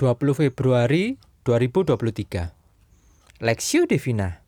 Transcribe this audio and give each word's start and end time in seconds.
20 0.00 0.32
Februari 0.32 1.20
2023 1.44 3.44
Lexio 3.44 3.84
Divina 3.84 4.40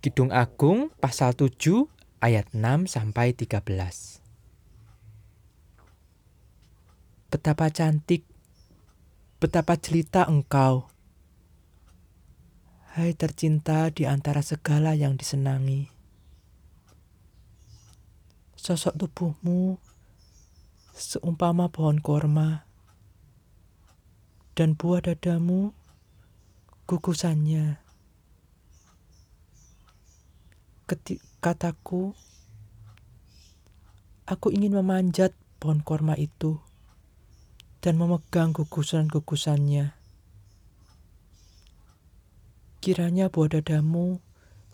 Kidung 0.00 0.32
Agung 0.32 0.88
pasal 0.96 1.36
7 1.36 1.84
ayat 2.24 2.48
6 2.56 2.88
sampai 2.88 3.36
13 3.36 4.24
Betapa 7.28 7.68
cantik 7.68 8.24
betapa 9.36 9.76
jelita 9.76 10.24
engkau. 10.24 10.88
Hai 12.96 13.12
tercinta 13.14 13.92
di 13.92 14.08
antara 14.08 14.42
segala 14.42 14.96
yang 14.98 15.14
disenangi. 15.14 15.86
Sosok 18.58 18.96
tubuhmu 18.96 19.78
seumpama 20.96 21.70
pohon 21.70 22.02
korma, 22.02 22.67
dan 24.58 24.74
buah 24.74 24.98
dadamu 24.98 25.70
gugusannya. 26.90 27.78
Ketik 30.90 31.22
kataku, 31.38 32.18
aku 34.26 34.50
ingin 34.50 34.74
memanjat 34.74 35.30
pohon 35.62 35.78
korma 35.86 36.18
itu 36.18 36.58
dan 37.78 38.02
memegang 38.02 38.50
gugusan-gugusannya. 38.50 39.94
Kiranya 42.82 43.30
buah 43.30 43.62
dadamu 43.62 44.18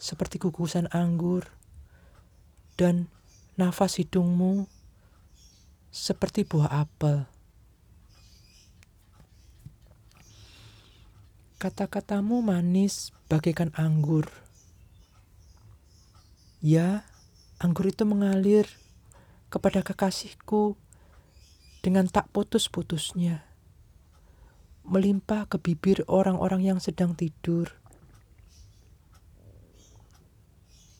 seperti 0.00 0.40
gugusan 0.40 0.88
anggur 0.96 1.44
dan 2.80 3.12
nafas 3.60 4.00
hidungmu 4.00 4.64
seperti 5.92 6.48
buah 6.48 6.72
apel. 6.88 7.33
Kata-katamu 11.64 12.44
manis 12.44 13.08
bagaikan 13.24 13.72
anggur. 13.72 14.28
Ya, 16.60 17.08
anggur 17.56 17.88
itu 17.88 18.04
mengalir 18.04 18.68
kepada 19.48 19.80
kekasihku 19.80 20.76
dengan 21.80 22.04
tak 22.04 22.28
putus-putusnya. 22.36 23.48
Melimpah 24.84 25.48
ke 25.48 25.56
bibir 25.56 26.04
orang-orang 26.04 26.68
yang 26.68 26.84
sedang 26.84 27.16
tidur. 27.16 27.72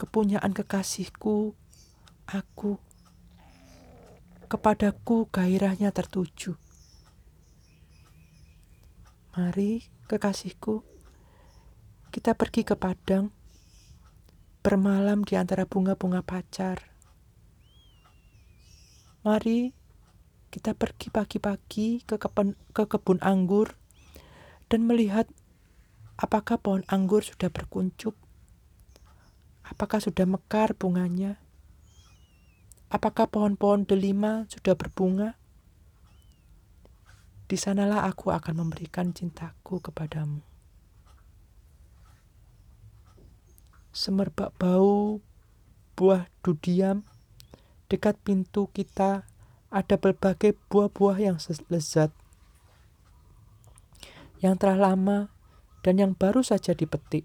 Kepunyaan 0.00 0.56
kekasihku, 0.56 1.52
aku 2.24 2.80
kepadaku 4.48 5.28
gairahnya 5.28 5.92
tertuju. 5.92 6.56
Mari, 9.36 9.84
kekasihku, 10.08 10.80
kita 12.08 12.32
pergi 12.32 12.64
ke 12.64 12.72
padang, 12.72 13.28
bermalam 14.64 15.28
di 15.28 15.36
antara 15.36 15.68
bunga-bunga 15.68 16.24
pacar. 16.24 16.80
Mari, 19.28 19.76
kita 20.48 20.72
pergi 20.72 21.12
pagi-pagi 21.12 22.08
ke, 22.08 22.16
ke 22.72 22.84
kebun 22.88 23.20
anggur 23.20 23.76
dan 24.72 24.88
melihat 24.88 25.28
apakah 26.16 26.56
pohon 26.56 26.88
anggur 26.88 27.20
sudah 27.20 27.52
berkuncup, 27.52 28.16
apakah 29.68 30.00
sudah 30.00 30.24
mekar 30.24 30.72
bunganya, 30.72 31.36
Apakah 32.86 33.26
pohon-pohon 33.26 33.82
delima 33.82 34.46
sudah 34.46 34.78
berbunga? 34.78 35.34
Di 37.46 37.54
sanalah 37.54 38.10
aku 38.10 38.34
akan 38.34 38.66
memberikan 38.66 39.14
cintaku 39.14 39.78
kepadamu. 39.78 40.42
Semerbak 43.94 44.52
bau 44.58 45.22
buah 45.96 46.28
dudiam 46.42 47.06
dekat 47.86 48.18
pintu 48.20 48.68
kita 48.74 49.24
ada 49.70 49.94
berbagai 49.96 50.58
buah-buah 50.68 51.16
yang 51.22 51.38
lezat 51.70 52.12
yang 54.40 54.60
telah 54.60 54.76
lama 54.92 55.32
dan 55.80 55.96
yang 55.96 56.12
baru 56.12 56.44
saja 56.44 56.76
dipetik. 56.76 57.24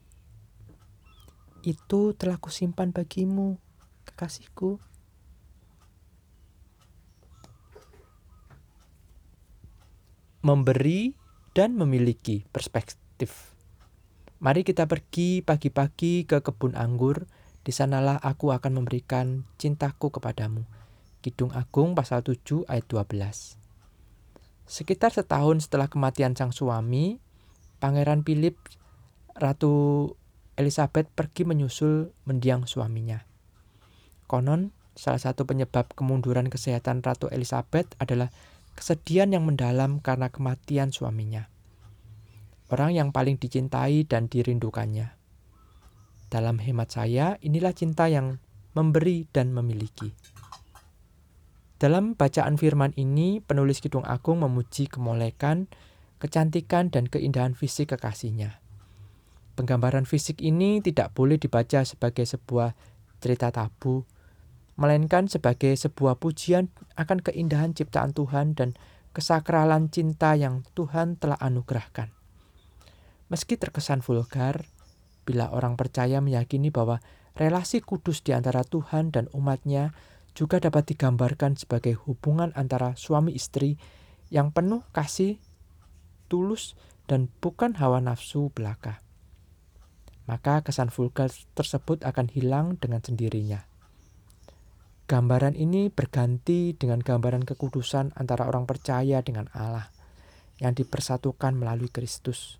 Itu 1.61 2.15
telah 2.15 2.39
kusimpan 2.39 2.95
bagimu, 2.95 3.59
kekasihku. 4.07 4.79
Memberi 10.41 11.13
dan 11.53 11.77
memiliki 11.77 12.45
perspektif. 12.49 13.53
Mari 14.41 14.65
kita 14.65 14.89
pergi 14.89 15.45
pagi-pagi 15.45 16.25
ke 16.25 16.41
kebun 16.41 16.73
anggur, 16.73 17.29
di 17.61 17.69
sanalah 17.69 18.17
aku 18.17 18.49
akan 18.49 18.81
memberikan 18.81 19.45
cintaku 19.61 20.09
kepadamu. 20.09 20.65
Kidung 21.21 21.53
Agung 21.53 21.93
pasal 21.93 22.25
7 22.25 22.65
ayat 22.65 22.89
12. 22.89 23.61
Sekitar 24.65 25.13
setahun 25.13 25.69
setelah 25.69 25.85
kematian 25.85 26.33
sang 26.33 26.49
suami, 26.49 27.21
Pangeran 27.77 28.25
Philip, 28.25 28.57
Ratu 29.37 30.09
Elizabeth 30.57 31.05
pergi 31.13 31.45
menyusul 31.45 32.09
mendiang 32.25 32.65
suaminya. 32.65 33.21
Konon, 34.25 34.73
salah 34.97 35.21
satu 35.21 35.45
penyebab 35.45 35.93
kemunduran 35.93 36.49
kesehatan 36.49 37.05
Ratu 37.05 37.29
Elizabeth 37.29 37.93
adalah 38.01 38.33
kesedihan 38.81 39.29
yang 39.29 39.45
mendalam 39.45 40.01
karena 40.01 40.33
kematian 40.33 40.89
suaminya. 40.89 41.53
Orang 42.73 42.97
yang 42.97 43.13
paling 43.13 43.37
dicintai 43.37 44.09
dan 44.09 44.25
dirindukannya. 44.25 45.13
Dalam 46.33 46.57
hemat 46.57 46.89
saya, 46.89 47.37
inilah 47.45 47.77
cinta 47.77 48.09
yang 48.09 48.41
memberi 48.73 49.29
dan 49.29 49.53
memiliki. 49.53 50.09
Dalam 51.77 52.17
bacaan 52.17 52.57
firman 52.57 52.97
ini, 52.97 53.37
penulis 53.37 53.85
Kidung 53.85 54.07
Agung 54.07 54.41
memuji 54.41 54.89
kemolekan, 54.89 55.69
kecantikan, 56.17 56.89
dan 56.89 57.05
keindahan 57.05 57.53
fisik 57.53 57.93
kekasihnya. 57.93 58.57
Penggambaran 59.53 60.09
fisik 60.09 60.41
ini 60.41 60.81
tidak 60.81 61.13
boleh 61.13 61.37
dibaca 61.37 61.85
sebagai 61.85 62.25
sebuah 62.25 62.73
cerita 63.21 63.53
tabu, 63.53 64.09
melainkan 64.81 65.29
sebagai 65.29 65.77
sebuah 65.77 66.17
pujian 66.17 66.73
akan 66.97 67.21
keindahan 67.21 67.77
ciptaan 67.77 68.17
Tuhan 68.17 68.57
dan 68.57 68.73
kesakralan 69.13 69.93
cinta 69.93 70.33
yang 70.33 70.65
Tuhan 70.73 71.21
telah 71.21 71.37
anugerahkan. 71.37 72.09
Meski 73.29 73.61
terkesan 73.61 74.01
vulgar, 74.01 74.65
bila 75.21 75.53
orang 75.53 75.77
percaya 75.77 76.17
meyakini 76.19 76.73
bahwa 76.73 76.97
relasi 77.37 77.79
kudus 77.85 78.25
di 78.25 78.33
antara 78.33 78.65
Tuhan 78.65 79.13
dan 79.13 79.29
umatnya 79.37 79.93
juga 80.33 80.57
dapat 80.57 80.89
digambarkan 80.95 81.55
sebagai 81.59 81.95
hubungan 82.07 82.49
antara 82.57 82.97
suami 82.97 83.37
istri 83.37 83.77
yang 84.33 84.49
penuh 84.49 84.81
kasih, 84.95 85.37
tulus, 86.25 86.73
dan 87.05 87.27
bukan 87.43 87.75
hawa 87.77 87.99
nafsu 87.99 88.49
belaka. 88.55 89.03
Maka 90.25 90.63
kesan 90.63 90.87
vulgar 90.87 91.27
tersebut 91.53 92.07
akan 92.07 92.31
hilang 92.31 92.79
dengan 92.79 93.03
sendirinya. 93.03 93.70
Gambaran 95.11 95.59
ini 95.59 95.91
berganti 95.91 96.71
dengan 96.71 97.03
gambaran 97.03 97.43
kekudusan 97.43 98.15
antara 98.15 98.47
orang 98.47 98.63
percaya 98.63 99.19
dengan 99.19 99.51
Allah 99.51 99.91
yang 100.63 100.71
dipersatukan 100.71 101.51
melalui 101.51 101.91
Kristus. 101.91 102.55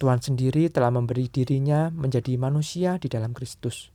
Tuhan 0.00 0.24
sendiri 0.24 0.72
telah 0.72 0.88
memberi 0.88 1.28
dirinya 1.28 1.92
menjadi 1.92 2.40
manusia 2.40 2.96
di 2.96 3.12
dalam 3.12 3.36
Kristus. 3.36 3.92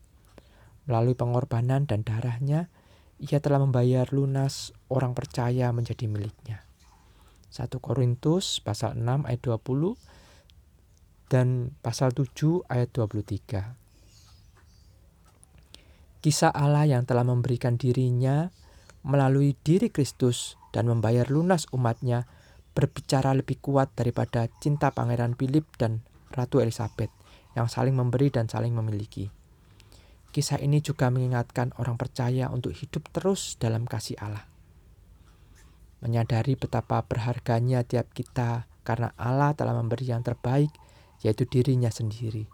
Melalui 0.85 1.17
pengorbanan 1.17 1.89
dan 1.89 2.05
darahnya, 2.05 2.69
ia 3.17 3.41
telah 3.41 3.57
membayar 3.57 4.05
lunas 4.13 4.69
orang 4.93 5.17
percaya 5.17 5.73
menjadi 5.73 6.05
miliknya. 6.05 6.61
1 7.49 7.73
Korintus 7.81 8.61
pasal 8.61 8.93
6 9.01 9.25
ayat 9.25 9.41
20 9.41 9.97
dan 11.25 11.73
pasal 11.81 12.13
7 12.13 12.69
ayat 12.69 12.93
23 12.93 13.86
kisah 16.21 16.51
Allah 16.51 16.89
yang 16.89 17.03
telah 17.05 17.23
memberikan 17.23 17.77
dirinya 17.77 18.49
melalui 19.07 19.55
diri 19.63 19.87
Kristus 19.93 20.59
dan 20.75 20.89
membayar 20.89 21.25
lunas 21.31 21.69
umatnya 21.71 22.27
berbicara 22.77 23.33
lebih 23.33 23.57
kuat 23.57 23.95
daripada 23.97 24.45
cinta 24.61 24.93
Pangeran 24.93 25.33
Philip 25.33 25.65
dan 25.81 26.05
Ratu 26.29 26.61
Elizabeth 26.61 27.09
yang 27.57 27.65
saling 27.65 27.97
memberi 27.97 28.29
dan 28.29 28.45
saling 28.45 28.75
memiliki. 28.75 29.33
Kisah 30.29 30.61
ini 30.61 30.83
juga 30.85 31.09
mengingatkan 31.09 31.73
orang 31.81 31.97
percaya 31.97 32.53
untuk 32.53 32.75
hidup 32.75 33.09
terus 33.09 33.57
dalam 33.57 33.89
kasih 33.89 34.21
Allah. 34.21 34.45
Menyadari 36.05 36.53
betapa 36.53 37.01
berharganya 37.01 37.81
tiap 37.81 38.13
kita 38.13 38.69
karena 38.85 39.17
Allah 39.17 39.57
telah 39.57 39.73
memberi 39.73 40.13
yang 40.13 40.21
terbaik, 40.21 40.69
yaitu 41.25 41.49
dirinya 41.49 41.89
sendiri. 41.89 42.45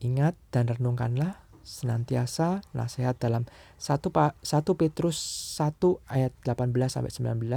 Ingat 0.00 0.32
dan 0.48 0.72
renungkanlah 0.72 1.41
senantiasa 1.62 2.62
nasihat 2.74 3.18
dalam 3.18 3.46
1 3.78 3.98
1 3.98 4.42
Petrus 4.78 5.18
1 5.58 5.78
ayat 6.10 6.32
18 6.44 6.74
sampai 6.90 7.10
19 7.10 7.48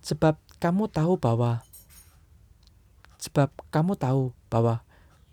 Sebab 0.00 0.40
kamu 0.58 0.88
tahu 0.88 1.20
bahwa 1.20 1.60
sebab 3.20 3.52
kamu 3.68 4.00
tahu 4.00 4.32
bahwa 4.48 4.80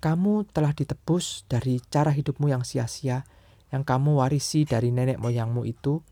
kamu 0.03 0.43
telah 0.51 0.75
ditebus 0.75 1.47
dari 1.47 1.79
cara 1.87 2.11
hidupmu 2.11 2.51
yang 2.51 2.67
sia-sia 2.67 3.23
yang 3.71 3.83
kamu 3.83 4.19
warisi 4.19 4.63
dari 4.63 4.91
nenek 4.91 5.19
moyangmu 5.19 5.63
itu 5.67 6.03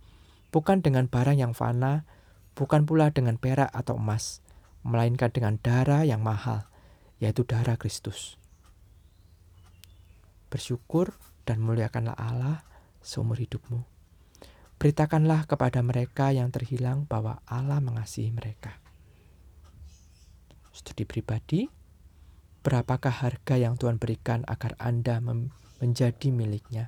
bukan 0.56 0.80
dengan 0.80 1.08
barang 1.12 1.36
yang 1.36 1.52
fana, 1.52 2.08
bukan 2.56 2.88
pula 2.88 3.12
dengan 3.12 3.36
perak 3.36 3.72
atau 3.72 4.00
emas, 4.00 4.40
melainkan 4.84 5.32
dengan 5.32 5.60
darah 5.60 6.08
yang 6.08 6.24
mahal, 6.24 6.68
yaitu 7.20 7.44
darah 7.44 7.76
Kristus. 7.76 8.40
Bersyukur 10.56 11.12
dan 11.44 11.60
muliakanlah 11.60 12.16
Allah 12.16 12.64
seumur 13.04 13.36
hidupmu. 13.44 13.84
Beritakanlah 14.80 15.52
kepada 15.52 15.84
mereka 15.84 16.32
yang 16.32 16.48
terhilang 16.48 17.04
bahwa 17.04 17.44
Allah 17.44 17.84
mengasihi 17.84 18.32
mereka. 18.32 18.80
Studi 20.72 21.04
pribadi, 21.04 21.68
berapakah 22.64 23.12
harga 23.12 23.60
yang 23.60 23.76
Tuhan 23.76 24.00
berikan 24.00 24.48
agar 24.48 24.80
Anda 24.80 25.20
menjadi 25.84 26.32
miliknya? 26.32 26.88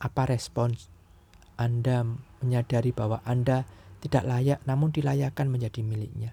Apa 0.00 0.32
respons 0.32 0.88
Anda 1.60 2.08
menyadari 2.40 2.96
bahwa 2.96 3.20
Anda 3.28 3.68
tidak 4.00 4.24
layak 4.24 4.64
namun 4.64 4.96
dilayakkan 4.96 5.52
menjadi 5.52 5.84
miliknya? 5.84 6.32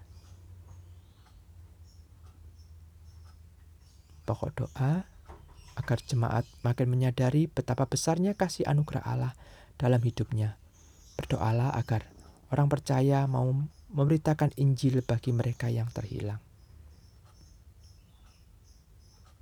Pokok 4.25 4.51
doa 4.57 5.05
agar 5.77 5.97
jemaat 6.01 6.49
makin 6.65 6.89
menyadari 6.89 7.45
betapa 7.45 7.85
besarnya 7.85 8.33
kasih 8.33 8.65
anugerah 8.65 9.05
Allah 9.05 9.33
dalam 9.77 10.01
hidupnya. 10.01 10.57
Berdoalah 11.15 11.77
agar 11.77 12.09
orang 12.49 12.67
percaya 12.67 13.29
mau 13.29 13.53
memberitakan 13.93 14.57
Injil 14.57 15.05
bagi 15.05 15.31
mereka 15.31 15.69
yang 15.69 15.87
terhilang. 15.93 16.41